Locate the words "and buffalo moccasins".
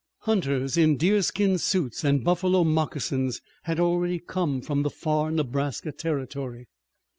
2.03-3.39